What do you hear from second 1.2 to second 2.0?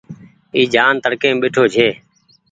مين ٻيٺو ڇي۔